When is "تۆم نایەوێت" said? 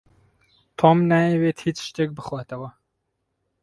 0.77-1.57